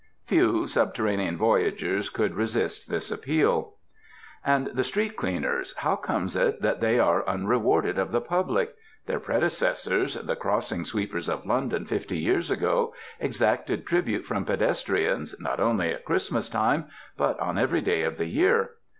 Few 0.25 0.65
subterranean 0.65 1.37
voyagers 1.37 2.09
could 2.09 2.33
resist 2.33 2.89
this 2.89 3.11
appeal. 3.11 3.75
And 4.43 4.65
the 4.73 4.83
street 4.83 5.15
cleaners, 5.15 5.75
how 5.77 5.95
comes 5.95 6.35
it 6.35 6.59
that 6.63 6.81
they 6.81 6.97
are 6.97 7.23
unrewarded 7.29 7.99
of 7.99 8.11
the 8.11 8.19
public? 8.19 8.73
Their 9.05 9.19
predecessors, 9.19 10.15
the 10.15 10.35
crossing 10.35 10.85
sweepers 10.85 11.29
of 11.29 11.45
London 11.45 11.85
fifty 11.85 12.17
years 12.17 12.49
ago, 12.49 12.95
exacted 13.19 13.85
tribute 13.85 14.25
from 14.25 14.43
pedestrians 14.43 15.39
not 15.39 15.59
only 15.59 15.91
at 15.91 16.03
Christ 16.05 16.31
mas 16.31 16.49
time, 16.49 16.85
but 17.15 17.39
on 17.39 17.59
every 17.59 17.81
day 17.81 18.01
of 18.01 18.17
the 18.17 18.25
year. 18.25 18.71